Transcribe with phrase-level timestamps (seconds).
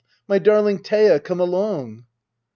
[0.27, 2.05] My darling Thea,— come along!